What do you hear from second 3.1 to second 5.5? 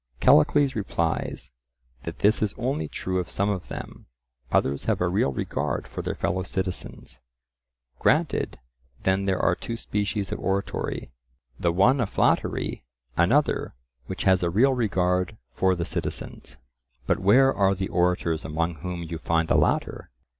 of some of them; others have a real